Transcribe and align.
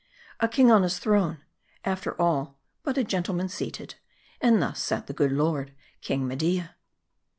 A 0.39 0.47
king 0.47 0.71
on 0.71 0.81
his 0.81 0.97
throne! 0.97 1.43
After 1.85 2.19
all, 2.19 2.57
but 2.81 2.97
a 2.97 3.03
gentleman 3.03 3.49
seated. 3.49 3.93
And 4.41 4.59
thus 4.59 4.79
sat 4.81 5.05
the 5.05 5.13
good 5.13 5.31
lord, 5.31 5.75
King 6.01 6.27
Media. 6.27 6.75